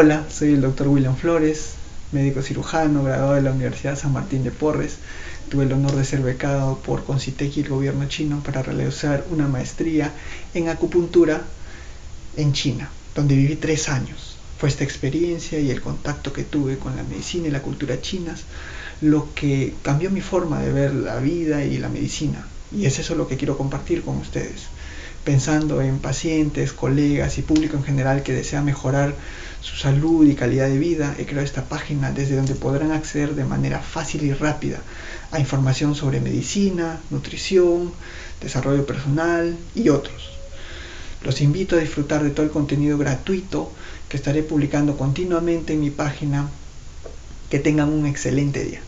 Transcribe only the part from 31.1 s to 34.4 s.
he creado esta página desde donde podrán acceder de manera fácil y